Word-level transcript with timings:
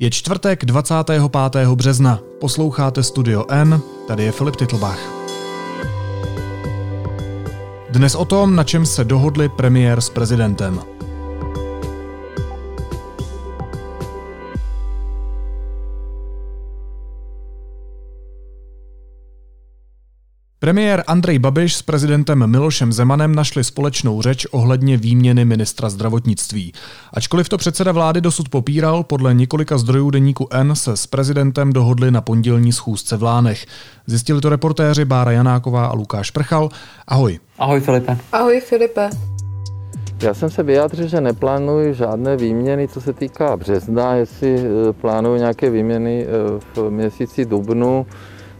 Je 0.00 0.10
čtvrtek 0.10 0.64
25. 0.64 1.22
března. 1.74 2.20
Posloucháte 2.40 3.02
Studio 3.02 3.44
N, 3.48 3.80
tady 4.08 4.24
je 4.24 4.32
Filip 4.32 4.56
Titlbach. 4.56 4.98
Dnes 7.90 8.14
o 8.14 8.24
tom, 8.24 8.56
na 8.56 8.64
čem 8.64 8.86
se 8.86 9.04
dohodli 9.04 9.48
premiér 9.48 10.00
s 10.00 10.10
prezidentem. 10.10 10.97
Premiér 20.68 21.04
Andrej 21.06 21.38
Babiš 21.38 21.76
s 21.76 21.82
prezidentem 21.82 22.46
Milošem 22.46 22.92
Zemanem 22.92 23.34
našli 23.34 23.64
společnou 23.64 24.22
řeč 24.22 24.46
ohledně 24.50 24.96
výměny 24.96 25.44
ministra 25.44 25.88
zdravotnictví. 25.88 26.72
Ačkoliv 27.12 27.48
to 27.48 27.58
předseda 27.58 27.92
vlády 27.92 28.20
dosud 28.20 28.48
popíral, 28.48 29.02
podle 29.02 29.34
několika 29.34 29.78
zdrojů 29.78 30.10
deníku 30.10 30.48
N 30.50 30.76
se 30.76 30.96
s 30.96 31.06
prezidentem 31.06 31.72
dohodli 31.72 32.10
na 32.10 32.20
pondělní 32.20 32.72
schůzce 32.72 33.16
v 33.16 33.22
Lánech. 33.22 33.66
Zjistili 34.06 34.40
to 34.40 34.48
reportéři 34.48 35.04
Bára 35.04 35.30
Janáková 35.30 35.86
a 35.86 35.94
Lukáš 35.94 36.30
Prchal. 36.30 36.68
Ahoj. 37.06 37.38
Ahoj 37.58 37.80
Filipe. 37.80 38.16
Ahoj 38.32 38.60
Filipe. 38.60 39.10
Já 40.22 40.34
jsem 40.34 40.50
se 40.50 40.62
vyjádřil, 40.62 41.08
že 41.08 41.20
neplánuji 41.20 41.94
žádné 41.94 42.36
výměny, 42.36 42.88
co 42.88 43.00
se 43.00 43.12
týká 43.12 43.56
března, 43.56 44.14
jestli 44.14 44.58
eh, 44.58 44.92
plánuju 44.92 45.36
nějaké 45.36 45.70
výměny 45.70 46.26
eh, 46.26 46.60
v 46.74 46.90
měsíci 46.90 47.44
dubnu. 47.44 48.06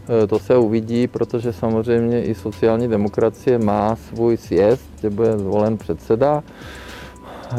Eh, 0.09 0.27
to 0.27 0.39
se 0.39 0.57
uvidí, 0.57 1.07
protože 1.07 1.53
samozřejmě 1.53 2.23
i 2.23 2.35
sociální 2.35 2.87
demokracie 2.87 3.59
má 3.59 3.95
svůj 3.95 4.37
sjezd, 4.37 4.89
kde 4.99 5.09
bude 5.09 5.37
zvolen 5.37 5.77
předseda. 5.77 6.43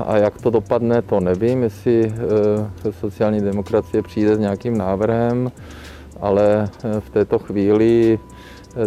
A 0.06 0.16
jak 0.16 0.40
to 0.42 0.50
dopadne, 0.50 1.02
to 1.02 1.20
nevím, 1.20 1.62
jestli 1.62 2.12
eh, 2.86 2.92
sociální 2.92 3.40
demokracie 3.40 4.02
přijde 4.02 4.36
s 4.36 4.38
nějakým 4.38 4.78
návrhem, 4.78 5.52
ale 6.20 6.68
eh, 6.84 7.00
v 7.00 7.10
této 7.10 7.38
chvíli 7.38 8.18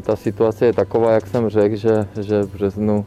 ta 0.01 0.15
situace 0.15 0.65
je 0.65 0.73
taková, 0.73 1.11
jak 1.11 1.27
jsem 1.27 1.49
řekl, 1.49 1.75
že, 1.75 2.07
že 2.21 2.43
v 2.43 2.53
březnu 2.53 3.05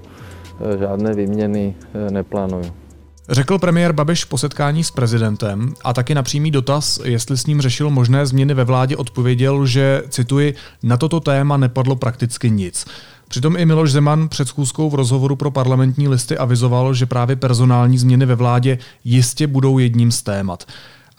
žádné 0.79 1.15
výměny 1.15 1.75
neplánuju. 2.11 2.86
Řekl 3.29 3.59
premiér 3.59 3.93
Babiš 3.93 4.25
po 4.25 4.39
setkání 4.39 4.85
s 4.85 4.91
prezidentem 4.91 5.75
a 5.85 5.93
taky 5.93 6.15
na 6.15 6.23
přímý 6.23 6.51
dotaz, 6.51 7.01
jestli 7.05 7.37
s 7.37 7.47
ním 7.47 7.61
řešil 7.61 7.91
možné 7.91 8.27
změny 8.27 8.55
ve 8.55 8.65
vládě, 8.65 8.97
odpověděl, 8.97 9.67
že, 9.67 10.03
cituji, 10.09 10.55
na 10.83 10.97
toto 10.97 11.21
téma 11.21 11.57
nepadlo 11.57 11.97
prakticky 11.97 12.51
nic. 12.51 12.87
Přitom 13.29 13.57
i 13.57 13.67
Miloš 13.67 13.93
Zeman 13.93 14.29
před 14.29 14.49
schůzkou 14.49 14.91
v 14.91 14.95
rozhovoru 14.95 15.37
pro 15.37 15.51
parlamentní 15.51 16.09
listy 16.09 16.39
avizoval, 16.39 16.95
že 16.95 17.07
právě 17.07 17.37
personální 17.37 17.99
změny 17.99 18.27
ve 18.27 18.35
vládě 18.35 18.79
jistě 19.05 19.47
budou 19.47 19.79
jedním 19.79 20.13
z 20.13 20.23
témat. 20.23 20.65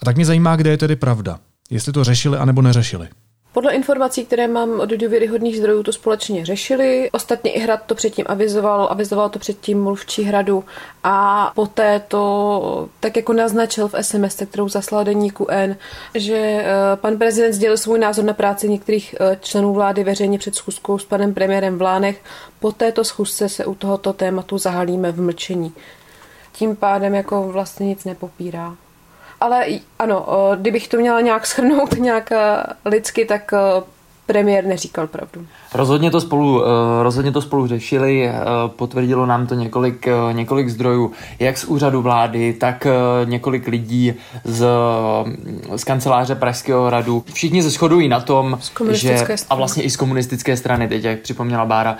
A 0.02 0.04
tak 0.04 0.16
mě 0.16 0.24
zajímá, 0.24 0.56
kde 0.56 0.70
je 0.70 0.76
tedy 0.76 0.96
pravda. 0.96 1.38
Jestli 1.70 1.92
to 1.92 2.04
řešili 2.04 2.38
anebo 2.38 2.62
neřešili. 2.62 3.08
Podle 3.52 3.72
informací, 3.72 4.24
které 4.24 4.48
mám 4.48 4.80
od 4.80 4.90
důvěryhodných 4.90 5.58
zdrojů, 5.58 5.82
to 5.82 5.92
společně 5.92 6.46
řešili. 6.46 7.10
Ostatně 7.12 7.50
i 7.50 7.58
Hrad 7.58 7.82
to 7.86 7.94
předtím 7.94 8.24
avizoval, 8.28 8.88
avizoval 8.90 9.28
to 9.28 9.38
předtím 9.38 9.82
mluvčí 9.82 10.22
Hradu 10.22 10.64
a 11.04 11.52
poté 11.54 12.02
to 12.08 12.88
tak 13.00 13.16
jako 13.16 13.32
naznačil 13.32 13.88
v 13.88 14.02
SMS, 14.02 14.42
kterou 14.50 14.68
zaslal 14.68 15.04
deníku 15.04 15.46
N, 15.50 15.76
že 16.14 16.36
eh, 16.36 16.66
pan 16.96 17.18
prezident 17.18 17.52
sdělil 17.52 17.76
svůj 17.76 17.98
názor 17.98 18.24
na 18.24 18.32
práci 18.32 18.68
některých 18.68 19.14
eh, 19.20 19.38
členů 19.40 19.74
vlády 19.74 20.04
veřejně 20.04 20.38
před 20.38 20.54
schůzkou 20.54 20.98
s 20.98 21.04
panem 21.04 21.34
premiérem 21.34 21.78
v 21.78 21.82
Lánech. 21.82 22.22
Po 22.60 22.72
této 22.72 23.04
schůzce 23.04 23.48
se 23.48 23.66
u 23.66 23.74
tohoto 23.74 24.12
tématu 24.12 24.58
zahalíme 24.58 25.12
v 25.12 25.20
mlčení. 25.20 25.72
Tím 26.52 26.76
pádem 26.76 27.14
jako 27.14 27.42
vlastně 27.42 27.86
nic 27.86 28.04
nepopírá. 28.04 28.76
Ale 29.40 29.66
ano, 29.98 30.26
kdybych 30.56 30.88
to 30.88 30.96
měla 30.96 31.20
nějak 31.20 31.46
schrnout 31.46 31.92
nějak 31.98 32.30
lidsky, 32.84 33.24
tak 33.24 33.54
premiér 34.28 34.64
neříkal 34.64 35.06
pravdu. 35.06 35.46
Rozhodně 35.74 36.10
to 36.10 36.20
spolu, 36.20 36.62
rozhodně 37.02 37.32
to 37.32 37.42
spolu 37.42 37.66
řešili, 37.66 38.30
potvrdilo 38.66 39.26
nám 39.26 39.46
to 39.46 39.54
několik, 39.54 40.08
několik 40.32 40.68
zdrojů, 40.68 41.12
jak 41.38 41.58
z 41.58 41.64
úřadu 41.64 42.02
vlády, 42.02 42.52
tak 42.52 42.86
několik 43.24 43.68
lidí 43.68 44.14
z, 44.44 44.66
z 45.76 45.84
kanceláře 45.84 46.34
Pražského 46.34 46.86
hradu. 46.86 47.24
Všichni 47.32 47.62
se 47.62 47.70
shodují 47.70 48.08
na 48.08 48.20
tom, 48.20 48.58
že, 48.90 49.26
a 49.50 49.54
vlastně 49.54 49.82
i 49.82 49.90
z 49.90 49.96
komunistické 49.96 50.56
strany, 50.56 50.88
teď 50.88 51.04
jak 51.04 51.18
připomněla 51.20 51.64
Bára, 51.64 51.96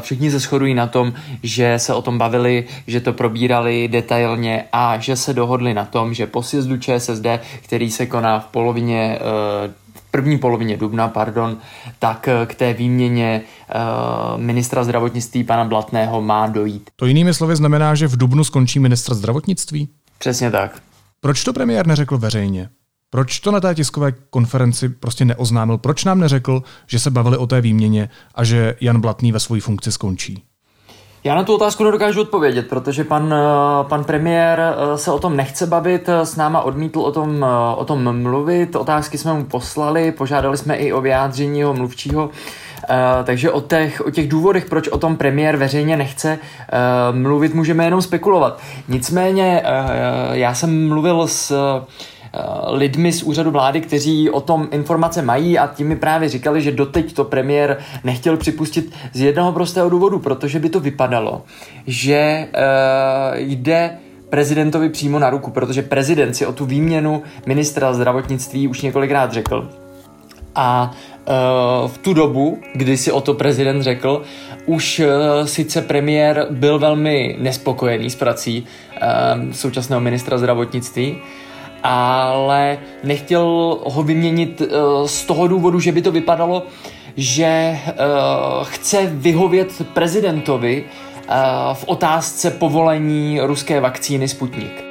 všichni 0.00 0.30
se 0.30 0.38
shodují 0.38 0.74
na 0.74 0.86
tom, 0.86 1.12
že 1.42 1.78
se 1.78 1.94
o 1.94 2.02
tom 2.02 2.18
bavili, 2.18 2.64
že 2.86 3.00
to 3.00 3.12
probírali 3.12 3.88
detailně 3.88 4.64
a 4.72 4.98
že 4.98 5.16
se 5.16 5.34
dohodli 5.34 5.74
na 5.74 5.84
tom, 5.84 6.14
že 6.14 6.26
po 6.26 6.42
sjezdu 6.42 6.76
ČSSD, 6.76 7.26
který 7.62 7.90
se 7.90 8.06
koná 8.06 8.40
v 8.40 8.46
polovině 8.46 9.18
první 10.10 10.38
polovině 10.38 10.76
dubna, 10.76 11.08
pardon, 11.08 11.56
tak 11.98 12.28
eh, 12.28 12.46
k 12.46 12.54
té 12.54 12.72
výměně 12.72 13.42
uh, 13.74 14.40
ministra 14.40 14.84
zdravotnictví 14.84 15.44
pana 15.44 15.64
Blatného 15.64 16.22
má 16.22 16.46
dojít. 16.46 16.90
To 16.96 17.06
jinými 17.06 17.34
slovy 17.34 17.56
znamená, 17.56 17.94
že 17.94 18.08
v 18.08 18.16
dubnu 18.16 18.44
skončí 18.44 18.78
ministr 18.78 19.14
zdravotnictví? 19.14 19.88
Přesně 20.18 20.50
tak. 20.50 20.82
Proč 21.20 21.44
to 21.44 21.52
premiér 21.52 21.86
neřekl 21.86 22.18
veřejně? 22.18 22.68
Proč 23.10 23.40
to 23.40 23.50
na 23.50 23.60
té 23.60 23.74
tiskové 23.74 24.12
konferenci 24.12 24.88
prostě 24.88 25.24
neoznámil? 25.24 25.78
Proč 25.78 26.04
nám 26.04 26.20
neřekl, 26.20 26.62
že 26.86 26.98
se 26.98 27.10
bavili 27.10 27.36
o 27.36 27.46
té 27.46 27.60
výměně 27.60 28.08
a 28.34 28.44
že 28.44 28.74
Jan 28.80 29.00
Blatný 29.00 29.32
ve 29.32 29.40
své 29.40 29.60
funkci 29.60 29.92
skončí? 29.92 30.42
Já 31.24 31.34
na 31.34 31.44
tu 31.44 31.54
otázku 31.54 31.84
nedokážu 31.84 32.20
odpovědět, 32.20 32.68
protože 32.68 33.04
pan, 33.04 33.34
eh, 33.34 33.84
pan 33.88 34.04
premiér 34.04 34.60
eh, 34.60 34.98
se 34.98 35.12
o 35.12 35.18
tom 35.18 35.36
nechce 35.36 35.66
bavit, 35.66 36.08
eh, 36.08 36.26
s 36.26 36.36
náma 36.36 36.60
odmítl 36.62 37.00
o 37.00 37.12
tom, 37.12 37.46
o 37.76 37.84
tom 37.84 38.22
mluvit, 38.22 38.76
otázky 38.76 39.18
jsme 39.18 39.34
mu 39.34 39.44
poslali, 39.44 40.12
požádali 40.12 40.56
jsme 40.56 40.76
i 40.76 40.92
o 40.92 41.00
vyjádření 41.00 41.58
jeho 41.58 41.74
mluvčího, 41.74 42.30
takže 43.24 43.50
o 43.50 43.60
těch, 43.60 44.00
o 44.06 44.10
těch 44.10 44.28
důvodech, 44.28 44.64
proč 44.64 44.88
o 44.88 44.98
tom 44.98 45.16
premiér 45.16 45.56
veřejně 45.56 45.96
nechce 45.96 46.38
mluvit, 47.12 47.54
můžeme 47.54 47.84
jenom 47.84 48.02
spekulovat. 48.02 48.60
Nicméně 48.88 49.62
já 50.32 50.54
jsem 50.54 50.88
mluvil 50.88 51.26
s 51.26 51.52
lidmi 52.66 53.12
z 53.12 53.22
úřadu 53.22 53.50
vlády, 53.50 53.80
kteří 53.80 54.30
o 54.30 54.40
tom 54.40 54.68
informace 54.70 55.22
mají 55.22 55.58
a 55.58 55.66
ti 55.66 55.84
mi 55.84 55.96
právě 55.96 56.28
říkali, 56.28 56.62
že 56.62 56.72
doteď 56.72 57.12
to 57.12 57.24
premiér 57.24 57.78
nechtěl 58.04 58.36
připustit 58.36 58.92
z 59.12 59.20
jednoho 59.20 59.52
prostého 59.52 59.88
důvodu, 59.88 60.18
protože 60.18 60.58
by 60.58 60.68
to 60.68 60.80
vypadalo, 60.80 61.42
že 61.86 62.48
uh, 62.54 63.38
jde 63.38 63.98
prezidentovi 64.28 64.88
přímo 64.88 65.18
na 65.18 65.30
ruku, 65.30 65.50
protože 65.50 65.82
prezident 65.82 66.34
si 66.34 66.46
o 66.46 66.52
tu 66.52 66.66
výměnu 66.66 67.22
ministra 67.46 67.92
zdravotnictví 67.92 68.68
už 68.68 68.80
několikrát 68.80 69.32
řekl. 69.32 69.70
A 70.54 70.90
uh, 70.92 71.90
v 71.90 71.98
tu 71.98 72.14
dobu, 72.14 72.58
kdy 72.74 72.96
si 72.96 73.12
o 73.12 73.20
to 73.20 73.34
prezident 73.34 73.82
řekl, 73.82 74.22
už 74.66 75.02
sice 75.44 75.82
premiér 75.82 76.46
byl 76.50 76.78
velmi 76.78 77.36
nespokojený 77.38 78.10
s 78.10 78.14
prací 78.14 78.66
současného 79.52 80.00
ministra 80.00 80.38
zdravotnictví, 80.38 81.18
ale 81.82 82.78
nechtěl 83.04 83.78
ho 83.84 84.02
vyměnit 84.02 84.60
uh, 84.60 85.06
z 85.06 85.24
toho 85.24 85.48
důvodu, 85.48 85.80
že 85.80 85.92
by 85.92 86.02
to 86.02 86.12
vypadalo, 86.12 86.62
že 87.16 87.78
uh, 87.86 88.64
chce 88.64 89.06
vyhovět 89.06 89.72
prezidentovi 89.94 90.84
uh, 90.84 91.34
v 91.74 91.84
otázce 91.86 92.50
povolení 92.50 93.40
ruské 93.40 93.80
vakcíny 93.80 94.28
Sputnik. 94.28 94.89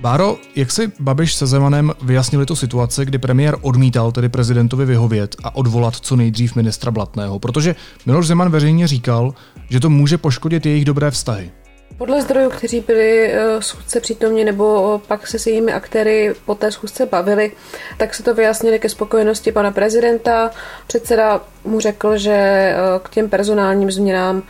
Báro, 0.00 0.38
jak 0.56 0.72
si 0.72 0.92
Babiš 1.00 1.34
se 1.34 1.46
Zemanem 1.46 1.92
vyjasnili 2.02 2.46
tu 2.46 2.56
situaci, 2.56 3.04
kdy 3.04 3.18
premiér 3.18 3.56
odmítal 3.60 4.12
tedy 4.12 4.28
prezidentovi 4.28 4.84
vyhovět 4.84 5.36
a 5.44 5.56
odvolat 5.56 5.96
co 5.96 6.16
nejdřív 6.16 6.56
ministra 6.56 6.90
Blatného? 6.90 7.38
Protože 7.38 7.74
Miloš 8.06 8.26
Zeman 8.26 8.50
veřejně 8.50 8.86
říkal, 8.86 9.34
že 9.70 9.80
to 9.80 9.90
může 9.90 10.18
poškodit 10.18 10.66
jejich 10.66 10.84
dobré 10.84 11.10
vztahy. 11.10 11.50
Podle 11.98 12.22
zdrojů, 12.22 12.50
kteří 12.50 12.80
byli 12.80 13.32
eh, 13.32 13.62
schůzce 13.62 14.00
přítomni 14.00 14.44
nebo 14.44 15.00
pak 15.06 15.26
se 15.26 15.38
s 15.38 15.46
jejími 15.46 15.72
aktéry 15.72 16.34
po 16.44 16.54
té 16.54 16.72
schůzce 16.72 17.06
bavili, 17.06 17.52
tak 17.98 18.14
se 18.14 18.22
to 18.22 18.34
vyjasnili 18.34 18.78
ke 18.78 18.88
spokojenosti 18.88 19.52
pana 19.52 19.70
prezidenta. 19.70 20.50
Předseda 20.86 21.40
mu 21.64 21.80
řekl, 21.80 22.16
že 22.16 22.32
eh, 22.32 22.76
k 23.02 23.10
těm 23.10 23.28
personálním 23.28 23.90
změnám 23.90 24.42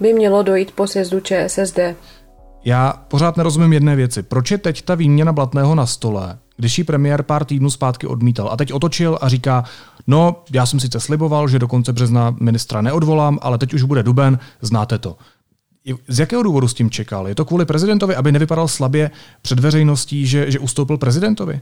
by 0.00 0.12
mělo 0.12 0.42
dojít 0.42 0.72
po 0.72 0.86
sjezdu 0.86 1.20
ČSSD. 1.20 1.78
Já 2.64 2.92
pořád 3.08 3.36
nerozumím 3.36 3.72
jedné 3.72 3.96
věci. 3.96 4.22
Proč 4.22 4.50
je 4.50 4.58
teď 4.58 4.82
ta 4.82 4.94
výměna 4.94 5.32
Blatného 5.32 5.74
na 5.74 5.86
stole, 5.86 6.38
když 6.56 6.78
ji 6.78 6.84
premiér 6.84 7.22
pár 7.22 7.44
týdnů 7.44 7.70
zpátky 7.70 8.06
odmítal 8.06 8.48
a 8.52 8.56
teď 8.56 8.72
otočil 8.72 9.18
a 9.20 9.28
říká, 9.28 9.64
no, 10.06 10.42
já 10.52 10.66
jsem 10.66 10.80
sice 10.80 11.00
sliboval, 11.00 11.48
že 11.48 11.58
do 11.58 11.68
konce 11.68 11.92
března 11.92 12.36
ministra 12.40 12.80
neodvolám, 12.82 13.38
ale 13.42 13.58
teď 13.58 13.74
už 13.74 13.82
bude 13.82 14.02
duben, 14.02 14.38
znáte 14.60 14.98
to. 14.98 15.16
Z 16.08 16.18
jakého 16.18 16.42
důvodu 16.42 16.68
s 16.68 16.74
tím 16.74 16.90
čekal? 16.90 17.28
Je 17.28 17.34
to 17.34 17.44
kvůli 17.44 17.64
prezidentovi, 17.64 18.16
aby 18.16 18.32
nevypadal 18.32 18.68
slabě 18.68 19.10
před 19.42 19.60
veřejností, 19.60 20.26
že, 20.26 20.50
že 20.50 20.58
ustoupil 20.58 20.98
prezidentovi? 20.98 21.60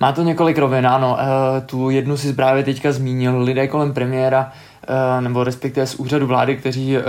Má 0.00 0.12
to 0.12 0.22
několik 0.22 0.58
rovin, 0.58 0.86
ano. 0.86 1.18
E, 1.20 1.60
tu 1.60 1.90
jednu 1.90 2.16
si 2.16 2.32
právě 2.32 2.62
teďka 2.64 2.92
zmínil. 2.92 3.42
Lidé 3.42 3.68
kolem 3.68 3.92
premiéra 3.92 4.52
nebo 5.20 5.44
respektive 5.44 5.86
z 5.86 5.94
úřadu 5.94 6.26
vlády, 6.26 6.56
kteří 6.56 6.96
uh, 6.96 7.02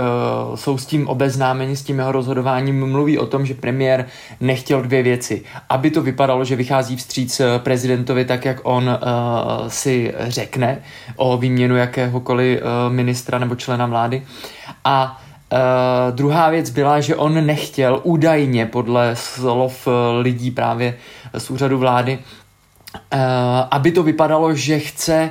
jsou 0.54 0.78
s 0.78 0.86
tím 0.86 1.08
obeznámeni, 1.08 1.76
s 1.76 1.82
tím 1.82 1.98
jeho 1.98 2.12
rozhodováním, 2.12 2.90
mluví 2.90 3.18
o 3.18 3.26
tom, 3.26 3.46
že 3.46 3.54
premiér 3.54 4.06
nechtěl 4.40 4.82
dvě 4.82 5.02
věci. 5.02 5.42
Aby 5.68 5.90
to 5.90 6.02
vypadalo, 6.02 6.44
že 6.44 6.56
vychází 6.56 6.96
vstříc 6.96 7.40
eh, 7.40 7.58
prezidentovi 7.58 8.24
tak, 8.24 8.44
jak 8.44 8.60
on 8.62 8.88
uh, 8.88 9.68
si 9.68 10.14
řekne 10.20 10.82
o 11.16 11.36
výměnu 11.36 11.76
jakéhokoliv 11.76 12.60
uh, 12.62 12.92
ministra 12.92 13.38
nebo 13.38 13.54
člena 13.54 13.86
vlády. 13.86 14.22
A 14.84 15.22
Uh, 15.52 16.16
druhá 16.16 16.50
věc 16.50 16.70
byla, 16.70 17.00
že 17.00 17.16
on 17.16 17.46
nechtěl 17.46 18.00
údajně 18.02 18.66
podle 18.66 19.16
slov 19.16 19.88
lidí 20.20 20.50
právě 20.50 20.94
z 21.38 21.50
úřadu 21.50 21.78
vlády, 21.78 22.18
uh, 22.18 23.20
aby 23.70 23.92
to 23.92 24.02
vypadalo, 24.02 24.54
že 24.54 24.78
chce 24.78 25.30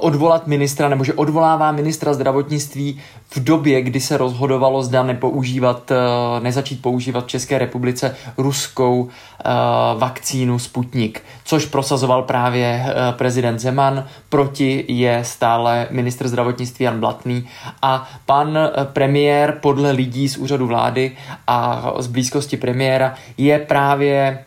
odvolat 0.00 0.46
ministra, 0.46 0.88
nebo 0.88 1.04
že 1.04 1.12
odvolává 1.12 1.72
ministra 1.72 2.14
zdravotnictví 2.14 3.00
v 3.30 3.44
době, 3.44 3.82
kdy 3.82 4.00
se 4.00 4.16
rozhodovalo, 4.16 4.82
zda 4.82 5.02
nepoužívat, 5.02 5.90
eh, 5.90 5.96
nezačít 6.40 6.82
používat 6.82 7.24
v 7.24 7.28
České 7.28 7.58
republice 7.58 8.16
ruskou 8.38 9.08
eh, 9.08 9.50
vakcínu 9.98 10.58
Sputnik, 10.58 11.22
což 11.44 11.66
prosazoval 11.66 12.22
právě 12.22 12.94
prezident 13.16 13.58
Zeman, 13.58 14.06
proti 14.28 14.84
je 14.88 15.20
stále 15.24 15.86
ministr 15.90 16.28
zdravotnictví 16.28 16.84
Jan 16.84 17.00
Blatný 17.00 17.48
a 17.82 18.08
pan 18.26 18.58
premiér 18.84 19.58
podle 19.60 19.90
lidí 19.90 20.28
z 20.28 20.36
úřadu 20.36 20.66
vlády 20.66 21.12
a 21.46 21.92
z 21.98 22.06
blízkosti 22.06 22.56
premiéra 22.56 23.14
je 23.38 23.58
právě 23.58 24.44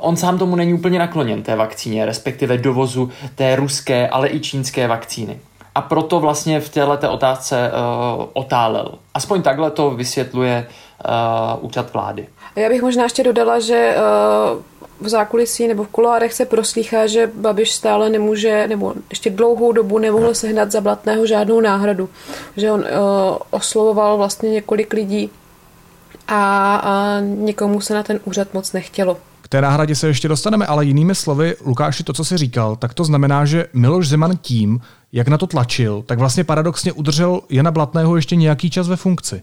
on 0.00 0.16
sám 0.16 0.38
tomu 0.38 0.56
není 0.56 0.74
úplně 0.74 0.98
nakloněn 0.98 1.42
té 1.42 1.56
vakcíně, 1.56 2.06
respektive 2.06 2.58
dovozu 2.58 3.10
té 3.34 3.56
ruské, 3.56 4.08
ale 4.08 4.28
i 4.28 4.40
čínské 4.40 4.88
vakcíny. 4.88 5.40
A 5.74 5.80
proto 5.82 6.20
vlastně 6.20 6.60
v 6.60 6.68
této 6.68 7.12
otázce 7.12 7.70
uh, 7.70 8.24
otálel. 8.32 8.94
Aspoň 9.14 9.42
takhle 9.42 9.70
to 9.70 9.90
vysvětluje 9.90 10.66
uh, 11.58 11.64
úřad 11.64 11.92
vlády. 11.92 12.26
Já 12.56 12.68
bych 12.68 12.82
možná 12.82 13.02
ještě 13.02 13.22
dodala, 13.24 13.60
že 13.60 13.96
uh, 13.96 14.62
v 15.00 15.08
zákulisí 15.08 15.68
nebo 15.68 15.84
v 15.84 15.88
kuloárech 15.88 16.32
se 16.32 16.44
proslýchá, 16.44 17.06
že 17.06 17.30
Babiš 17.34 17.72
stále 17.72 18.10
nemůže, 18.10 18.66
nebo 18.68 18.94
ještě 19.10 19.30
dlouhou 19.30 19.72
dobu 19.72 19.98
nemohl 19.98 20.34
sehnat 20.34 20.72
za 20.72 20.80
Blatného 20.80 21.26
žádnou 21.26 21.60
náhradu. 21.60 22.08
Že 22.56 22.72
on 22.72 22.80
uh, 22.80 22.86
oslovoval 23.50 24.16
vlastně 24.16 24.50
několik 24.50 24.92
lidí 24.92 25.30
a, 26.28 26.76
a 26.76 27.20
nikomu 27.20 27.80
se 27.80 27.94
na 27.94 28.02
ten 28.02 28.20
úřad 28.24 28.54
moc 28.54 28.72
nechtělo. 28.72 29.16
Té 29.54 29.60
náhradě 29.60 29.94
se 29.94 30.06
ještě 30.06 30.28
dostaneme, 30.28 30.66
ale 30.66 30.84
jinými 30.84 31.14
slovy, 31.14 31.54
Lukáši, 31.66 32.04
to, 32.04 32.12
co 32.12 32.24
jsi 32.24 32.38
říkal, 32.38 32.76
tak 32.76 32.94
to 32.94 33.04
znamená, 33.04 33.44
že 33.44 33.66
Miloš 33.72 34.08
Zeman 34.08 34.36
tím, 34.36 34.80
jak 35.12 35.28
na 35.28 35.38
to 35.38 35.46
tlačil, 35.46 36.02
tak 36.06 36.18
vlastně 36.18 36.44
paradoxně 36.44 36.92
udržel 36.92 37.40
Jana 37.50 37.70
Blatného 37.70 38.16
ještě 38.16 38.36
nějaký 38.36 38.70
čas 38.70 38.88
ve 38.88 38.96
funkci. 38.96 39.42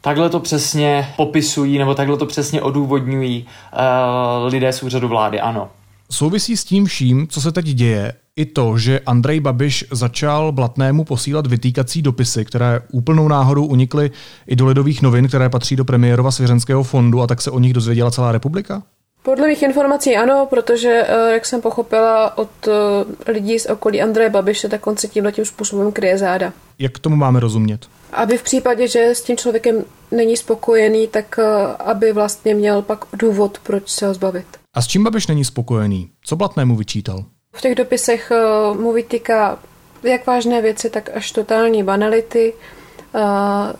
Takhle 0.00 0.30
to 0.30 0.40
přesně 0.40 1.08
popisují, 1.16 1.78
nebo 1.78 1.94
takhle 1.94 2.16
to 2.16 2.26
přesně 2.26 2.62
odůvodňují 2.62 3.46
uh, 3.46 4.52
lidé 4.52 4.72
z 4.72 4.82
úřadu 4.82 5.08
vlády, 5.08 5.40
ano. 5.40 5.68
Souvisí 6.10 6.56
s 6.56 6.64
tím 6.64 6.84
vším, 6.84 7.28
co 7.28 7.40
se 7.40 7.52
teď 7.52 7.66
děje, 7.66 8.12
i 8.36 8.46
to, 8.46 8.78
že 8.78 9.00
Andrej 9.06 9.40
Babiš 9.40 9.84
začal 9.90 10.52
Blatnému 10.52 11.04
posílat 11.04 11.46
vytýkací 11.46 12.02
dopisy, 12.02 12.44
které 12.44 12.80
úplnou 12.92 13.28
náhodou 13.28 13.66
unikly 13.66 14.10
i 14.46 14.56
do 14.56 14.66
lidových 14.66 15.02
novin, 15.02 15.28
které 15.28 15.48
patří 15.48 15.76
do 15.76 15.84
premiérova 15.84 16.30
svěřenského 16.30 16.82
fondu 16.82 17.22
a 17.22 17.26
tak 17.26 17.40
se 17.40 17.50
o 17.50 17.58
nich 17.58 17.72
dozvěděla 17.72 18.10
celá 18.10 18.32
republika? 18.32 18.82
Podle 19.28 19.48
mých 19.48 19.62
informací 19.62 20.16
ano, 20.16 20.46
protože, 20.50 21.06
eh, 21.08 21.32
jak 21.32 21.46
jsem 21.46 21.60
pochopila 21.60 22.38
od 22.38 22.50
eh, 22.68 23.32
lidí 23.32 23.58
z 23.58 23.66
okolí 23.66 24.02
Andreje 24.02 24.30
Babiše, 24.30 24.68
tak 24.68 24.86
on 24.86 24.96
se 24.96 25.08
tímhle 25.08 25.32
tím 25.32 25.44
způsobem 25.44 25.92
kryje 25.92 26.18
záda. 26.18 26.52
Jak 26.78 26.92
k 26.92 26.98
tomu 26.98 27.16
máme 27.16 27.40
rozumět? 27.40 27.80
Aby 28.12 28.38
v 28.38 28.42
případě, 28.42 28.88
že 28.88 29.04
s 29.04 29.22
tím 29.22 29.36
člověkem 29.36 29.84
není 30.10 30.36
spokojený, 30.36 31.08
tak 31.08 31.38
eh, 31.38 31.44
aby 31.78 32.12
vlastně 32.12 32.54
měl 32.54 32.82
pak 32.82 33.04
důvod, 33.12 33.58
proč 33.62 33.88
se 33.88 34.06
ho 34.06 34.14
zbavit. 34.14 34.46
A 34.74 34.82
s 34.82 34.86
čím 34.86 35.04
Babiš 35.04 35.26
není 35.26 35.44
spokojený? 35.44 36.10
Co 36.22 36.36
Blatnému 36.36 36.76
vyčítal? 36.76 37.24
V 37.52 37.60
těch 37.60 37.74
dopisech 37.74 38.32
mu 38.72 38.92
vytýká 38.92 39.58
jak 40.02 40.26
vážné 40.26 40.62
věci, 40.62 40.90
tak 40.90 41.10
až 41.14 41.32
totální 41.32 41.82
banality. 41.82 42.52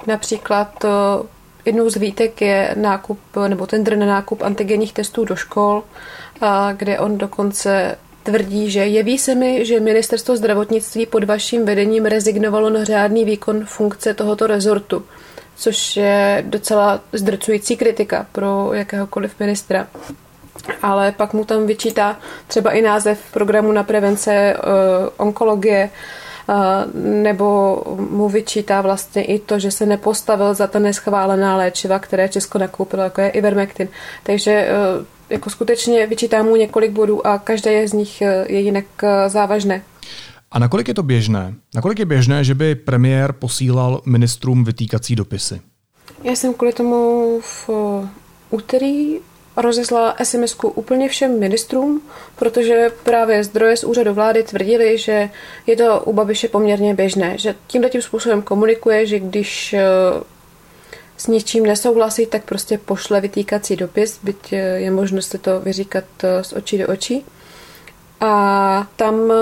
Například 0.07 0.85
Jednou 1.69 1.91
z 1.91 1.97
výtek 1.97 2.41
je 2.41 2.75
nákup 2.77 3.19
nebo 3.49 3.67
tender 3.67 3.97
na 3.97 4.07
nákup 4.07 4.43
antigenních 4.43 4.93
testů 4.93 5.25
do 5.25 5.37
škol, 5.37 5.83
kde 6.73 6.99
on 6.99 7.19
dokonce 7.19 7.99
tvrdí, 8.23 8.71
že 8.71 8.87
jeví 8.87 9.19
se 9.19 9.35
mi, 9.35 9.65
že 9.65 9.81
ministerstvo 9.81 10.37
zdravotnictví 10.37 11.07
pod 11.07 11.25
vaším 11.25 11.65
vedením 11.65 12.05
rezignovalo 12.05 12.71
na 12.71 12.85
řádný 12.85 13.25
výkon 13.25 13.65
funkce 13.65 14.15
tohoto 14.15 14.47
rezortu, 14.47 15.05
což 15.57 15.97
je 15.97 16.45
docela 16.47 17.01
zdrcující 17.13 17.77
kritika 17.77 18.27
pro 18.33 18.71
jakéhokoliv 18.73 19.41
ministra. 19.41 19.87
Ale 20.83 21.13
pak 21.13 21.33
mu 21.33 21.45
tam 21.45 21.67
vyčítá 21.67 22.19
třeba 22.47 22.71
i 22.71 22.83
název 22.83 23.19
programu 23.33 23.73
na 23.73 23.83
prevence 23.83 24.57
uh, 24.57 25.09
onkologie, 25.17 25.91
nebo 26.95 27.83
mu 28.11 28.29
vyčítá 28.29 28.81
vlastně 28.81 29.25
i 29.25 29.39
to, 29.39 29.59
že 29.59 29.71
se 29.71 29.87
nepostavil 29.87 30.55
za 30.55 30.67
ta 30.67 30.79
neschválená 30.79 31.57
léčiva, 31.57 31.99
které 31.99 32.29
Česko 32.29 32.59
nakoupilo, 32.59 33.03
jako 33.03 33.21
je 33.21 33.29
Ivermectin. 33.29 33.89
Takže 34.23 34.51
e, 34.51 34.69
jako 35.31 35.51
skutečně 35.51 36.07
vyčítá 36.07 36.43
mu 36.43 36.57
několik 36.57 36.91
bodů 36.91 37.27
a 37.27 37.39
každé 37.39 37.89
z 37.89 37.93
nich 37.93 38.23
e, 38.23 38.47
je 38.49 38.61
jinak 38.61 38.85
e, 39.03 39.29
závažné. 39.29 39.83
A 40.51 40.59
nakolik 40.59 40.89
je 40.89 40.95
to 40.95 41.03
běžné? 41.03 41.55
Nakolik 41.75 41.99
je 41.99 42.05
běžné, 42.05 42.45
že 42.45 42.55
by 42.55 42.75
premiér 42.75 43.33
posílal 43.33 44.01
ministrům 44.07 44.65
vytýkací 44.65 45.17
dopisy? 45.17 45.61
Já 46.25 46.33
jsem 46.33 46.55
kvůli 46.55 46.73
tomu 46.73 47.41
v 47.41 47.71
úterý 48.51 49.19
rozeslala 49.63 50.17
sms 50.23 50.57
úplně 50.63 51.09
všem 51.09 51.39
ministrům, 51.39 52.03
protože 52.37 52.91
právě 53.05 53.45
zdroje 53.45 53.77
z 53.77 53.85
úřadu 53.85 54.15
vlády 54.15 54.43
tvrdili, 54.43 54.99
že 54.99 55.31
je 55.67 55.77
to 55.77 56.01
u 56.01 56.13
Babiše 56.13 56.49
poměrně 56.49 56.95
běžné, 56.95 57.39
že 57.39 57.55
tímto 57.67 57.89
tím 57.89 58.03
způsobem 58.03 58.43
komunikuje, 58.43 59.07
že 59.07 59.19
když 59.19 59.73
eh, 59.73 59.83
s 61.17 61.27
něčím 61.27 61.67
nesouhlasí, 61.67 62.27
tak 62.27 62.45
prostě 62.45 62.79
pošle 62.79 63.21
vytýkací 63.21 63.77
dopis, 63.77 64.19
byť 64.23 64.53
eh, 64.53 64.57
je 64.57 64.91
možnost 64.91 65.37
to 65.41 65.61
vyříkat 65.61 66.05
eh, 66.23 66.45
z 66.45 66.53
očí 66.53 66.79
do 66.79 66.89
očí. 66.89 67.25
A 68.21 68.87
tam 68.97 69.33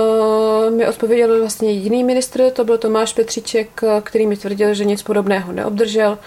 mi 0.76 0.88
odpověděl 0.88 1.40
vlastně 1.40 1.72
jiný 1.72 2.04
ministr, 2.04 2.50
to 2.50 2.64
byl 2.64 2.78
Tomáš 2.78 3.12
Petříček, 3.12 3.80
který 4.02 4.26
mi 4.26 4.36
tvrdil, 4.36 4.74
že 4.74 4.84
nic 4.84 5.02
podobného 5.02 5.52
neobdržel 5.52 6.18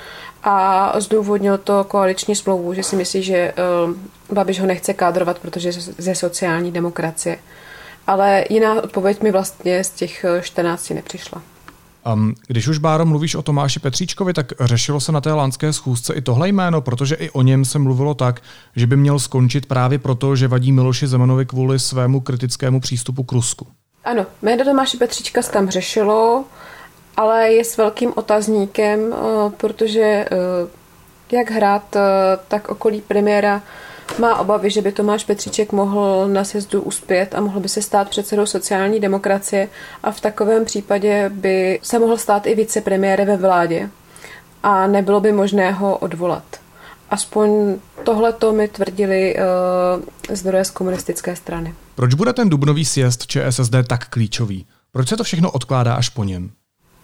a 0.44 0.94
zdůvodnil 1.00 1.58
to 1.58 1.84
koaliční 1.84 2.36
smlouvu, 2.36 2.74
že 2.74 2.84
si 2.84 2.96
myslí, 2.96 3.24
že 3.24 3.53
uh, 3.88 3.94
Babiš 4.36 4.60
ho 4.60 4.68
nechce 4.68 4.94
kádrovat, 4.94 5.39
protože 5.39 5.72
ze 5.98 6.15
sociální 6.15 6.72
demokracie. 6.72 7.38
Ale 8.08 8.46
jiná 8.50 8.82
odpověď 8.82 9.22
mi 9.22 9.32
vlastně 9.32 9.84
z 9.84 9.89
těch 9.89 10.25
14 10.41 10.89
nepřišla. 10.89 11.41
Um, 12.13 12.36
když 12.48 12.68
už, 12.68 12.77
Báro, 12.77 13.06
mluvíš 13.06 13.36
o 13.36 13.41
Tomáši 13.41 13.79
Petříčkovi, 13.79 14.34
tak 14.34 14.53
řešilo 14.60 15.00
se 15.00 15.12
na 15.12 15.22
té 15.22 15.34
lánské 15.34 15.74
schůzce 15.74 16.13
i 16.13 16.22
tohle 16.22 16.50
jméno, 16.50 16.82
protože 16.82 17.15
i 17.15 17.29
o 17.29 17.41
něm 17.41 17.65
se 17.65 17.79
mluvilo 17.79 18.13
tak, 18.13 18.41
že 18.75 18.88
by 18.88 18.98
měl 18.98 19.20
skončit 19.20 19.65
právě 19.65 20.00
proto, 20.00 20.36
že 20.36 20.48
vadí 20.48 20.72
Miloši 20.72 21.08
Zemanovi 21.08 21.46
kvůli 21.46 21.79
svému 21.79 22.20
kritickému 22.20 22.79
přístupu 22.79 23.24
k 23.24 23.32
Rusku. 23.32 23.68
Ano, 24.03 24.25
jméno 24.41 24.65
Tomáše 24.65 24.98
Petříčka 24.98 25.41
se 25.41 25.51
tam 25.51 25.70
řešilo 25.70 26.46
ale 27.20 27.51
je 27.51 27.63
s 27.63 27.77
velkým 27.77 28.13
otazníkem, 28.15 29.13
eh, 29.13 29.50
protože 29.58 30.01
eh, 30.01 30.27
jak 31.32 31.51
hrát, 31.51 31.96
eh, 31.96 32.01
tak 32.48 32.70
okolí 32.70 33.01
premiéra 33.01 33.62
má 34.19 34.39
obavy, 34.39 34.69
že 34.69 34.81
by 34.81 34.91
Tomáš 34.91 35.23
Petříček 35.23 35.71
mohl 35.71 36.27
na 36.27 36.43
sjezdu 36.43 36.81
uspět 36.81 37.35
a 37.35 37.41
mohl 37.41 37.59
by 37.59 37.69
se 37.69 37.81
stát 37.81 38.09
předsedou 38.09 38.45
sociální 38.45 38.99
demokracie 38.99 39.67
a 40.03 40.11
v 40.11 40.21
takovém 40.21 40.65
případě 40.65 41.29
by 41.33 41.79
se 41.83 41.99
mohl 41.99 42.17
stát 42.17 42.47
i 42.47 42.55
vicepremiére 42.55 43.25
ve 43.25 43.38
vládě 43.38 43.89
a 44.63 44.88
nebylo 44.88 45.21
by 45.21 45.31
možné 45.31 45.71
ho 45.71 45.97
odvolat. 45.97 46.43
Aspoň 47.09 47.75
tohle 48.03 48.33
to 48.33 48.53
mi 48.53 48.67
tvrdili 48.67 49.35
uh, 49.35 50.35
zdroje 50.35 50.65
z 50.65 50.71
komunistické 50.71 51.35
strany. 51.35 51.73
Proč 51.95 52.13
bude 52.13 52.33
ten 52.33 52.49
dubnový 52.49 52.85
sjezd 52.85 53.27
ČSSD 53.27 53.75
tak 53.88 54.07
klíčový? 54.09 54.67
Proč 54.91 55.09
se 55.09 55.17
to 55.17 55.23
všechno 55.23 55.51
odkládá 55.51 55.93
až 55.93 56.09
po 56.09 56.23
něm? 56.23 56.51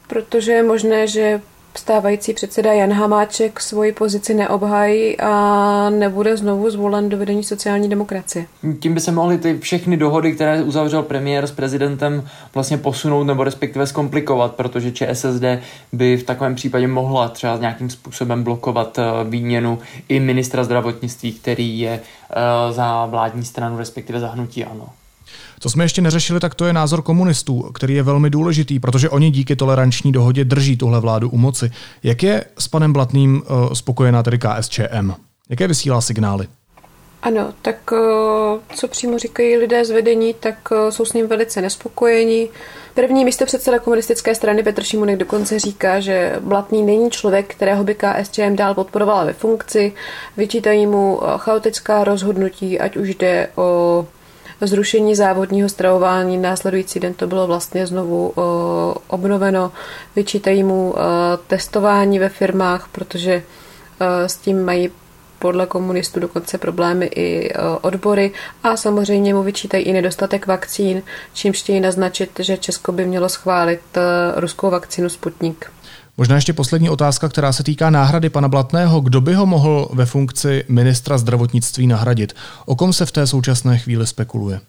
protože 0.07 0.51
je 0.51 0.63
možné, 0.63 1.07
že 1.07 1.41
stávající 1.77 2.33
předseda 2.33 2.73
Jan 2.73 2.93
Hamáček 2.93 3.59
svoji 3.59 3.91
pozici 3.91 4.33
neobhájí 4.33 5.19
a 5.19 5.89
nebude 5.89 6.37
znovu 6.37 6.69
zvolen 6.69 7.09
do 7.09 7.17
vedení 7.17 7.43
sociální 7.43 7.89
demokracie. 7.89 8.45
Tím 8.79 8.93
by 8.93 8.99
se 8.99 9.11
mohly 9.11 9.37
ty 9.37 9.59
všechny 9.59 9.97
dohody, 9.97 10.31
které 10.31 10.63
uzavřel 10.63 11.03
premiér 11.03 11.47
s 11.47 11.51
prezidentem, 11.51 12.27
vlastně 12.53 12.77
posunout 12.77 13.23
nebo 13.23 13.43
respektive 13.43 13.87
zkomplikovat, 13.87 14.55
protože 14.55 14.91
ČSSD 14.91 15.43
by 15.93 16.17
v 16.17 16.23
takovém 16.23 16.55
případě 16.55 16.87
mohla 16.87 17.29
třeba 17.29 17.57
nějakým 17.57 17.89
způsobem 17.89 18.43
blokovat 18.43 18.99
eh, 18.99 19.03
výměnu 19.29 19.79
i 20.09 20.19
ministra 20.19 20.63
zdravotnictví, 20.63 21.33
který 21.33 21.79
je 21.79 21.99
eh, 22.29 22.73
za 22.73 23.05
vládní 23.05 23.45
stranu, 23.45 23.77
respektive 23.77 24.19
za 24.19 24.27
hnutí 24.27 24.65
ANO. 24.65 24.89
Co 25.59 25.69
jsme 25.69 25.83
ještě 25.83 26.01
neřešili, 26.01 26.39
tak 26.39 26.55
to 26.55 26.65
je 26.65 26.73
názor 26.73 27.01
komunistů, 27.01 27.61
který 27.73 27.93
je 27.93 28.03
velmi 28.03 28.29
důležitý, 28.29 28.79
protože 28.79 29.09
oni 29.09 29.31
díky 29.31 29.55
toleranční 29.55 30.11
dohodě 30.11 30.45
drží 30.45 30.77
tuhle 30.77 30.99
vládu 30.99 31.29
u 31.29 31.37
moci. 31.37 31.71
Jak 32.03 32.23
je 32.23 32.43
s 32.59 32.67
panem 32.67 32.93
Blatným 32.93 33.35
uh, 33.35 33.73
spokojená 33.73 34.23
tedy 34.23 34.37
KSČM? 34.37 35.11
Jaké 35.49 35.67
vysílá 35.67 36.01
signály? 36.01 36.47
Ano, 37.25 37.53
tak 37.61 37.93
eh, 37.93 38.75
co 38.75 38.87
přímo 38.87 39.19
říkají 39.19 39.57
lidé 39.57 39.85
z 39.85 39.89
vedení, 39.89 40.33
tak 40.33 40.55
eh, 40.71 40.91
jsou 40.91 41.05
s 41.05 41.13
ním 41.13 41.27
velice 41.27 41.61
nespokojeni. 41.61 42.49
První 42.93 43.25
místo 43.25 43.45
předseda 43.45 43.79
komunistické 43.79 44.35
strany 44.35 44.63
Petr 44.63 44.83
Šimunek 44.83 45.17
dokonce 45.17 45.59
říká, 45.59 45.99
že 45.99 46.35
Blatný 46.39 46.83
není 46.83 47.11
člověk, 47.11 47.55
kterého 47.55 47.83
by 47.83 47.95
KSČM 47.95 48.55
dál 48.55 48.73
podporovala 48.73 49.23
ve 49.23 49.33
funkci. 49.33 49.93
Vyčítají 50.37 50.87
mu 50.87 51.19
eh, 51.23 51.27
chaotická 51.37 52.03
rozhodnutí, 52.03 52.79
ať 52.79 52.97
už 52.97 53.15
jde 53.15 53.49
o 53.55 54.05
zrušení 54.61 55.15
závodního 55.15 55.69
stravování. 55.69 56.37
Následující 56.37 56.99
den 56.99 57.13
to 57.13 57.27
bylo 57.27 57.47
vlastně 57.47 57.87
znovu 57.87 58.33
obnoveno. 59.07 59.71
Vyčítají 60.15 60.63
mu 60.63 60.95
testování 61.47 62.19
ve 62.19 62.29
firmách, 62.29 62.89
protože 62.91 63.43
s 64.25 64.37
tím 64.37 64.65
mají 64.65 64.89
podle 65.39 65.65
komunistů 65.65 66.19
dokonce 66.19 66.57
problémy 66.57 67.05
i 67.05 67.53
odbory 67.81 68.31
a 68.63 68.77
samozřejmě 68.77 69.33
mu 69.33 69.43
vyčítají 69.43 69.83
i 69.83 69.93
nedostatek 69.93 70.47
vakcín, 70.47 71.01
čímž 71.33 71.59
chtějí 71.59 71.79
naznačit, 71.79 72.31
že 72.39 72.57
Česko 72.57 72.91
by 72.91 73.05
mělo 73.05 73.29
schválit 73.29 73.81
ruskou 74.35 74.69
vakcínu 74.69 75.09
Sputnik. 75.09 75.71
Možná 76.17 76.35
ještě 76.35 76.53
poslední 76.53 76.89
otázka, 76.89 77.29
která 77.29 77.51
se 77.51 77.63
týká 77.63 77.89
náhrady 77.89 78.29
pana 78.29 78.47
Blatného. 78.47 79.01
Kdo 79.01 79.21
by 79.21 79.33
ho 79.33 79.45
mohl 79.45 79.89
ve 79.93 80.05
funkci 80.05 80.63
ministra 80.67 81.17
zdravotnictví 81.17 81.87
nahradit? 81.87 82.33
O 82.65 82.75
kom 82.75 82.93
se 82.93 83.05
v 83.05 83.11
té 83.11 83.27
současné 83.27 83.77
chvíli 83.77 84.07
spekuluje? 84.07 84.59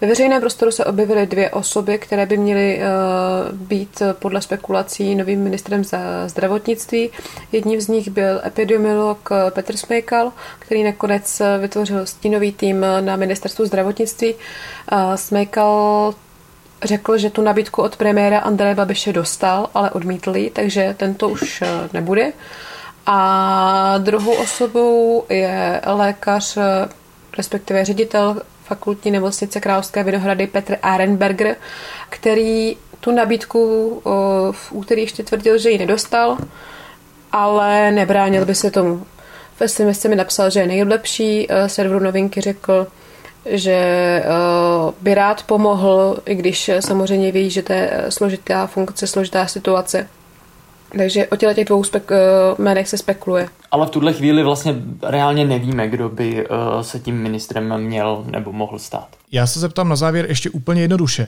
Ve 0.00 0.08
veřejném 0.08 0.40
prostoru 0.40 0.70
se 0.70 0.84
objevily 0.84 1.26
dvě 1.26 1.50
osoby, 1.50 1.98
které 1.98 2.26
by 2.26 2.36
měly 2.36 2.80
uh, 2.80 3.58
být 3.58 4.02
podle 4.18 4.42
spekulací 4.42 5.14
novým 5.14 5.40
ministrem 5.40 5.84
za 5.84 5.98
zdravotnictví. 6.28 7.10
Jedním 7.52 7.80
z 7.80 7.88
nich 7.88 8.08
byl 8.08 8.40
epidemiolog 8.46 9.28
eh, 9.32 9.50
Petr 9.50 9.76
Smejkal, 9.76 10.32
který 10.58 10.84
nakonec 10.84 11.40
eh, 11.40 11.58
vytvořil 11.58 12.06
stínový 12.06 12.52
tým 12.52 12.86
na 13.00 13.16
ministerstvu 13.16 13.66
zdravotnictví. 13.66 14.34
Smejkal 15.14 16.14
řekl, 16.82 17.18
že 17.18 17.30
tu 17.30 17.42
nabídku 17.42 17.82
od 17.82 17.96
premiéra 17.96 18.38
Andreje 18.38 18.74
Babiše 18.74 19.12
dostal, 19.12 19.70
ale 19.74 19.90
odmítl 19.90 20.36
ji, 20.36 20.50
takže 20.50 20.94
tento 20.98 21.28
už 21.28 21.62
nebude. 21.92 22.32
A 23.06 23.94
druhou 23.98 24.32
osobou 24.32 25.24
je 25.28 25.80
lékař, 25.86 26.58
respektive 27.36 27.84
ředitel 27.84 28.42
fakultní 28.64 29.10
nemocnice 29.10 29.60
Královské 29.60 30.04
Vinohrady 30.04 30.46
Petr 30.46 30.76
Arenberger, 30.82 31.56
který 32.08 32.76
tu 33.00 33.10
nabídku 33.10 34.02
v 34.52 34.72
úterý 34.72 35.02
ještě 35.02 35.22
tvrdil, 35.22 35.58
že 35.58 35.70
ji 35.70 35.78
nedostal, 35.78 36.38
ale 37.32 37.92
nebránil 37.92 38.46
by 38.46 38.54
se 38.54 38.70
tomu. 38.70 39.06
V 39.60 39.68
SMS 39.68 40.04
mi 40.04 40.16
napsal, 40.16 40.50
že 40.50 40.60
je 40.60 40.66
nejlepší, 40.66 41.48
serveru 41.66 42.00
novinky 42.00 42.40
řekl, 42.40 42.86
že 43.46 43.72
e, 43.72 44.22
by 45.00 45.14
rád 45.14 45.42
pomohl, 45.42 46.18
i 46.26 46.34
když 46.34 46.70
samozřejmě 46.80 47.32
ví, 47.32 47.50
že 47.50 47.62
to 47.62 47.72
je 47.72 48.04
složitá 48.08 48.66
funkce, 48.66 49.06
složitá 49.06 49.46
situace. 49.46 50.08
Takže 50.96 51.26
o 51.26 51.36
těch 51.36 51.64
dvou 51.64 51.82
spek- 51.82 52.14
jménech 52.58 52.88
se 52.88 52.98
spekuluje. 52.98 53.48
Ale 53.70 53.86
v 53.86 53.90
tuhle 53.90 54.12
chvíli 54.12 54.42
vlastně 54.42 54.74
reálně 55.02 55.44
nevíme, 55.44 55.88
kdo 55.88 56.08
by 56.08 56.46
se 56.82 57.00
tím 57.00 57.22
ministrem 57.22 57.78
měl 57.78 58.24
nebo 58.30 58.52
mohl 58.52 58.78
stát. 58.78 59.08
Já 59.32 59.46
se 59.46 59.60
zeptám 59.60 59.88
na 59.88 59.96
závěr 59.96 60.26
ještě 60.28 60.50
úplně 60.50 60.82
jednoduše. 60.82 61.26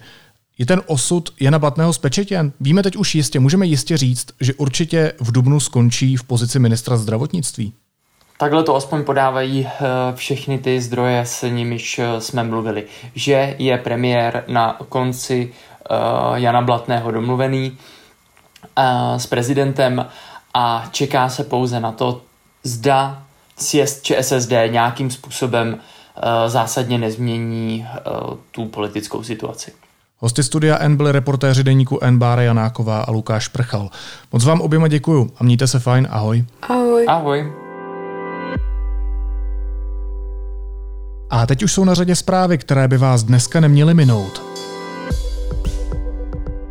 Je 0.59 0.67
ten 0.67 0.83
osud 0.87 1.31
Jana 1.41 1.59
Blatného 1.59 1.93
spečetěn? 1.93 2.53
Víme 2.61 2.83
teď 2.83 2.97
už 2.97 3.15
jistě, 3.15 3.41
můžeme 3.41 3.67
jistě 3.67 3.97
říct, 3.97 4.27
že 4.41 4.55
určitě 4.55 5.13
v 5.21 5.33
Dubnu 5.33 5.61
skončí 5.61 6.17
v 6.17 6.25
pozici 6.25 6.59
ministra 6.59 6.97
zdravotnictví. 6.97 7.73
Takhle 8.43 8.63
to 8.63 8.77
aspoň 8.77 9.05
podávají 9.05 9.61
uh, 9.61 9.71
všechny 10.15 10.59
ty 10.59 10.81
zdroje, 10.81 11.21
s 11.21 11.49
nimiž 11.49 12.01
jsme 12.19 12.45
mluvili. 12.45 12.85
Že 13.15 13.55
je 13.59 13.79
premiér 13.79 14.45
na 14.49 14.77
konci 14.89 15.53
Jana 16.35 16.63
Blatného 16.63 17.11
domluvený, 17.11 17.79
s 19.17 19.27
prezidentem 19.27 20.07
a 20.55 20.85
čeká 20.91 21.29
se 21.29 21.45
pouze 21.45 21.81
na 21.81 21.93
to, 21.93 22.21
zda 22.65 23.23
sjezd 23.59 24.03
ČSSD 24.03 24.53
nějakým 24.71 25.11
způsobem 25.11 25.79
zásadně 26.47 26.99
nezmění 26.99 27.87
tu 28.51 28.65
politickou 28.65 29.23
situaci. 29.23 29.73
Hosty 30.19 30.43
studia 30.43 30.79
N 30.79 30.97
byli 30.97 31.13
reportéři 31.13 31.65
deníku 31.65 31.99
N 32.03 32.19
Bára 32.19 32.43
Janáková 32.43 33.01
a 33.01 33.11
Lukáš 33.11 33.49
Prchal. 33.49 33.89
Moc 34.33 34.45
vám 34.45 34.61
oběma 34.61 34.89
děkuju 34.89 35.31
a 35.39 35.45
mějte 35.45 35.67
se 35.67 35.79
fajn. 35.79 36.09
Ahoj. 36.11 36.45
Ahoj. 36.63 37.05
Ahoj. 37.09 37.62
A 41.33 41.47
teď 41.47 41.63
už 41.63 41.73
jsou 41.73 41.85
na 41.85 41.95
řadě 41.95 42.17
zprávy, 42.17 42.59
které 42.59 42.89
by 42.89 42.99
vás 42.99 43.23
dneska 43.23 43.61
neměly 43.61 43.95
minout. 43.95 44.43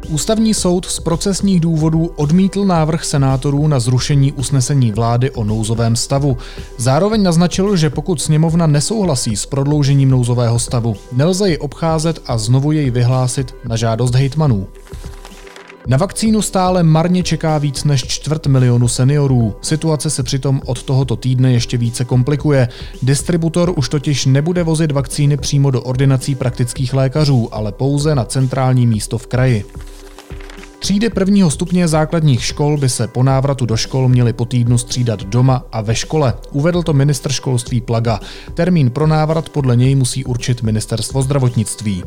Ústavní 0.10 0.54
soud 0.54 0.86
z 0.86 1.00
procesních 1.00 1.60
důvodů 1.60 2.06
odmítl 2.16 2.66
návrh 2.66 3.06
senátorů 3.06 3.68
na 3.68 3.80
zrušení 3.80 4.32
usnesení 4.32 4.92
vlády 4.92 5.32
o 5.32 5.44
nouzovém 5.44 5.96
stavu. 5.96 6.38
Zároveň 6.78 7.24
naznačil, 7.24 7.76
že 7.76 7.90
pokud 7.90 8.22
sněmovna 8.22 8.68
nesouhlasí 8.68 9.36
s 9.36 9.46
prodloužením 9.46 10.10
nouzového 10.10 10.60
stavu, 10.60 10.96
nelze 11.12 11.50
ji 11.50 11.58
obcházet 11.58 12.22
a 12.28 12.38
znovu 12.38 12.72
jej 12.72 12.90
vyhlásit 12.90 13.56
na 13.68 13.76
žádost 13.76 14.16
hejtmanů. 14.16 14.68
Na 15.88 15.98
vakcínu 15.98 16.42
stále 16.42 16.84
marně 16.84 17.24
čeká 17.24 17.58
víc 17.58 17.84
než 17.84 18.04
čtvrt 18.08 18.48
milionu 18.48 18.88
seniorů. 18.88 19.56
Situace 19.62 20.10
se 20.10 20.24
přitom 20.24 20.62
od 20.66 20.84
tohoto 20.84 21.16
týdne 21.16 21.54
ještě 21.54 21.78
více 21.78 22.06
komplikuje. 22.06 22.68
Distributor 23.02 23.74
už 23.76 23.90
totiž 23.90 24.26
nebude 24.26 24.64
vozit 24.64 24.92
vakcíny 24.92 25.38
přímo 25.38 25.72
do 25.72 25.82
ordinací 25.82 26.36
praktických 26.36 26.94
lékařů, 26.94 27.50
ale 27.52 27.72
pouze 27.72 28.16
na 28.16 28.26
centrální 28.26 28.88
místo 28.88 29.18
v 29.18 29.28
kraji. 29.28 29.66
Třídy 30.80 31.10
prvního 31.10 31.52
stupně 31.52 31.88
základních 31.88 32.46
škol 32.46 32.78
by 32.78 32.90
se 32.90 33.08
po 33.08 33.24
návratu 33.24 33.66
do 33.66 33.78
škol 33.78 34.10
měly 34.10 34.34
po 34.34 34.46
týdnu 34.46 34.78
střídat 34.78 35.24
doma 35.24 35.66
a 35.72 35.82
ve 35.82 35.96
škole. 35.96 36.34
Uvedl 36.52 36.84
to 36.84 36.94
ministr 36.94 37.32
školství 37.32 37.82
Plaga. 37.82 38.20
Termín 38.54 38.90
pro 38.90 39.08
návrat 39.08 39.50
podle 39.50 39.76
něj 39.76 39.96
musí 39.96 40.26
určit 40.26 40.64
ministerstvo 40.64 41.22
zdravotnictví. 41.22 42.04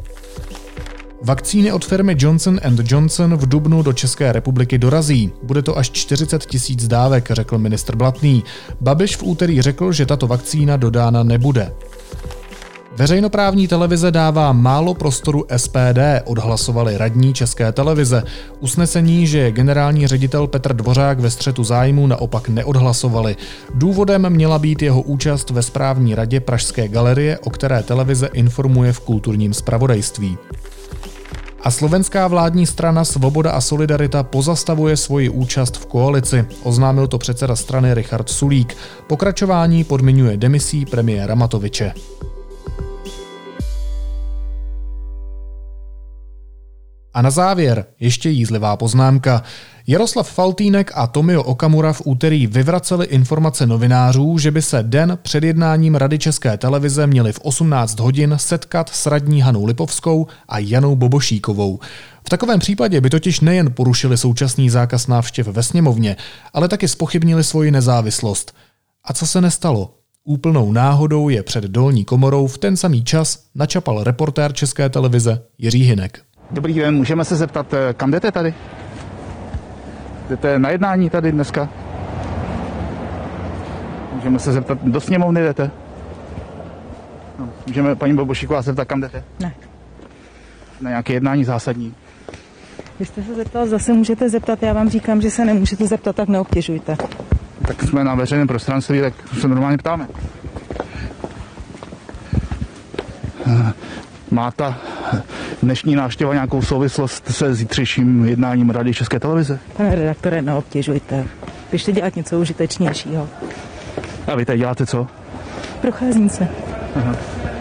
Vakcíny 1.24 1.72
od 1.72 1.84
firmy 1.84 2.16
Johnson 2.18 2.60
Johnson 2.84 3.36
v 3.36 3.48
Dubnu 3.48 3.82
do 3.82 3.92
České 3.92 4.32
republiky 4.32 4.78
dorazí. 4.78 5.32
Bude 5.42 5.62
to 5.62 5.78
až 5.78 5.90
40 5.90 6.46
tisíc 6.46 6.86
dávek, 6.88 7.30
řekl 7.30 7.58
ministr 7.58 7.96
Blatný. 7.96 8.44
Babiš 8.80 9.16
v 9.16 9.22
úterý 9.22 9.62
řekl, 9.62 9.92
že 9.92 10.06
tato 10.06 10.26
vakcína 10.26 10.76
dodána 10.76 11.22
nebude. 11.22 11.72
Veřejnoprávní 12.96 13.68
televize 13.68 14.10
dává 14.10 14.52
málo 14.52 14.94
prostoru 14.94 15.44
SPD, 15.56 15.98
odhlasovali 16.24 16.96
radní 16.96 17.34
České 17.34 17.72
televize. 17.72 18.22
Usnesení, 18.60 19.26
že 19.26 19.52
generální 19.52 20.06
ředitel 20.06 20.46
Petr 20.46 20.72
Dvořák 20.72 21.20
ve 21.20 21.30
střetu 21.30 21.64
zájmu 21.64 22.06
naopak 22.06 22.48
neodhlasovali. 22.48 23.36
Důvodem 23.74 24.30
měla 24.30 24.58
být 24.58 24.82
jeho 24.82 25.02
účast 25.02 25.50
ve 25.50 25.62
správní 25.62 26.14
radě 26.14 26.40
Pražské 26.40 26.88
galerie, 26.88 27.38
o 27.38 27.50
které 27.50 27.82
televize 27.82 28.26
informuje 28.32 28.92
v 28.92 29.00
kulturním 29.00 29.54
spravodajství. 29.54 30.38
A 31.64 31.70
slovenská 31.70 32.28
vládní 32.28 32.66
strana 32.66 33.04
Svoboda 33.04 33.50
a 33.50 33.60
Solidarita 33.60 34.22
pozastavuje 34.22 34.96
svoji 34.96 35.28
účast 35.28 35.76
v 35.76 35.86
koalici. 35.86 36.44
Oznámil 36.62 37.06
to 37.06 37.18
předseda 37.18 37.56
strany 37.56 37.94
Richard 37.94 38.28
Sulík. 38.28 38.76
Pokračování 39.06 39.84
podmiňuje 39.84 40.36
demisí 40.36 40.86
premiéra 40.86 41.34
Matoviče. 41.34 41.94
A 47.14 47.22
na 47.22 47.30
závěr 47.30 47.86
ještě 48.00 48.30
jízlivá 48.30 48.76
poznámka. 48.76 49.42
Jaroslav 49.86 50.30
Faltýnek 50.30 50.92
a 50.94 51.06
Tomio 51.06 51.42
Okamura 51.42 51.92
v 51.92 52.02
úterý 52.04 52.46
vyvraceli 52.46 53.06
informace 53.06 53.66
novinářů, 53.66 54.38
že 54.38 54.50
by 54.50 54.62
se 54.62 54.82
den 54.82 55.18
před 55.22 55.44
jednáním 55.44 55.94
Rady 55.94 56.18
České 56.18 56.56
televize 56.56 57.06
měli 57.06 57.32
v 57.32 57.40
18 57.42 58.00
hodin 58.00 58.34
setkat 58.38 58.88
s 58.88 59.06
radní 59.06 59.40
Hanou 59.40 59.64
Lipovskou 59.64 60.26
a 60.48 60.58
Janou 60.58 60.96
Bobošíkovou. 60.96 61.78
V 62.26 62.28
takovém 62.28 62.60
případě 62.60 63.00
by 63.00 63.10
totiž 63.10 63.40
nejen 63.40 63.72
porušili 63.72 64.16
současný 64.16 64.70
zákaz 64.70 65.06
návštěv 65.06 65.46
ve 65.46 65.62
sněmovně, 65.62 66.16
ale 66.52 66.68
taky 66.68 66.88
spochybnili 66.88 67.44
svoji 67.44 67.70
nezávislost. 67.70 68.54
A 69.04 69.12
co 69.12 69.26
se 69.26 69.40
nestalo? 69.40 69.94
Úplnou 70.24 70.72
náhodou 70.72 71.28
je 71.28 71.42
před 71.42 71.64
dolní 71.64 72.04
komorou 72.04 72.46
v 72.46 72.58
ten 72.58 72.76
samý 72.76 73.04
čas 73.04 73.38
načapal 73.54 74.04
reportér 74.04 74.52
České 74.52 74.88
televize 74.88 75.42
Jiří 75.58 75.82
Hinek. 75.82 76.24
Dobrý 76.54 76.74
den, 76.74 76.94
můžeme 76.94 77.24
se 77.24 77.36
zeptat, 77.36 77.74
eh, 77.74 77.94
kam 77.94 78.10
jdete 78.10 78.32
tady? 78.32 78.54
Jdete 80.28 80.58
na 80.58 80.70
jednání 80.70 81.10
tady 81.10 81.32
dneska? 81.32 81.68
Můžeme 84.12 84.38
se 84.38 84.52
zeptat, 84.52 84.78
do 84.82 85.00
sněmovny 85.00 85.40
jdete? 85.40 85.70
No, 87.38 87.48
můžeme 87.66 87.96
paní 87.96 88.14
Bobošíková 88.16 88.62
se 88.62 88.70
zeptat, 88.70 88.84
kam 88.84 89.00
jdete? 89.00 89.24
Ne. 89.40 89.54
Na 90.80 90.90
nějaké 90.90 91.12
jednání 91.12 91.44
zásadní. 91.44 91.94
Vy 93.00 93.06
jste 93.06 93.22
se 93.22 93.34
zeptal, 93.34 93.66
zase 93.66 93.92
můžete 93.92 94.28
zeptat, 94.28 94.62
já 94.62 94.72
vám 94.72 94.88
říkám, 94.88 95.20
že 95.20 95.30
se 95.30 95.44
nemůžete 95.44 95.86
zeptat, 95.86 96.16
tak 96.16 96.28
neobtěžujte. 96.28 96.96
Tak 97.66 97.82
jsme 97.82 98.04
na 98.04 98.14
veřejném 98.14 98.48
prostranství, 98.48 99.00
tak 99.00 99.14
se 99.40 99.48
normálně 99.48 99.78
ptáme. 99.78 100.08
Má 104.34 104.50
ta 104.50 104.78
dnešní 105.62 105.96
návštěva 105.96 106.34
nějakou 106.34 106.62
souvislost 106.62 107.28
se 107.30 107.54
zítřejším 107.54 108.24
jednáním 108.24 108.70
Rady 108.70 108.94
České 108.94 109.20
televize? 109.20 109.58
Pane 109.76 109.94
redaktore, 109.94 110.42
neobtěžujte. 110.42 111.24
Běžte 111.70 111.92
dělat 111.92 112.16
něco 112.16 112.40
užitečnějšího. 112.40 113.28
A 114.26 114.34
vy 114.36 114.44
tady 114.44 114.58
děláte 114.58 114.86
co? 114.86 115.06
Procházím 115.80 116.28
se. 116.28 116.48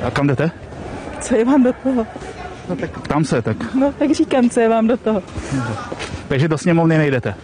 A 0.04 0.12
kam 0.12 0.28
jdete? 0.28 0.52
Co 1.22 1.36
je 1.36 1.46
vám 1.46 1.64
do 1.64 1.74
toho? 1.74 2.08
No 2.70 2.76
tak 2.76 3.00
ptám 3.00 3.26
se, 3.26 3.42
tak. 3.42 3.74
No, 3.76 3.94
tak 4.00 4.12
říkám, 4.12 4.50
co 4.50 4.60
je 4.60 4.70
vám 4.70 4.88
do 4.88 4.98
toho. 4.98 5.24
Takže 6.28 6.48
do 6.48 6.58
sněmovny 6.58 6.98
nejdete? 6.98 7.36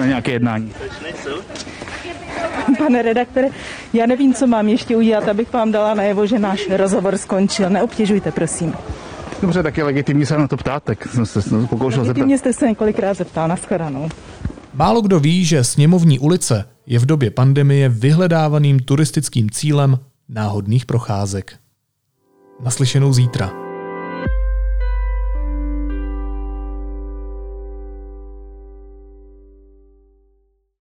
Na 0.00 0.06
nějaké 0.06 0.30
jednání. 0.32 0.72
Pane 2.78 3.02
redaktore, 3.02 3.48
já 3.92 4.06
nevím, 4.06 4.34
co 4.34 4.46
mám 4.46 4.68
ještě 4.68 4.96
udělat, 4.96 5.28
abych 5.28 5.52
vám 5.52 5.72
dala 5.72 5.94
najevo, 5.94 6.26
že 6.26 6.38
náš 6.38 6.68
rozhovor 6.70 7.18
skončil. 7.18 7.70
Neobtěžujte, 7.70 8.32
prosím. 8.32 8.74
Dobře, 9.42 9.62
tak 9.62 9.76
je 9.76 9.84
legitimní 9.84 10.26
se 10.26 10.38
na 10.38 10.48
to 10.48 10.56
ptát, 10.56 10.82
tak 10.84 11.06
jsem 11.08 11.26
se 11.26 11.40
pokoušel 11.70 11.90
zeptat. 11.90 12.08
Legitimně 12.08 12.38
jste 12.38 12.52
se 12.52 12.68
několikrát 12.68 13.14
zeptal 13.14 13.48
na 13.48 13.56
shledanou. 13.56 14.08
Málo 14.74 15.00
kdo 15.00 15.20
ví, 15.20 15.44
že 15.44 15.64
sněmovní 15.64 16.18
ulice 16.18 16.64
je 16.86 16.98
v 16.98 17.06
době 17.06 17.30
pandemie 17.30 17.88
vyhledávaným 17.88 18.80
turistickým 18.80 19.50
cílem 19.50 19.98
náhodných 20.28 20.86
procházek. 20.86 21.52
Naslyšenou 22.64 23.12
zítra. 23.12 23.69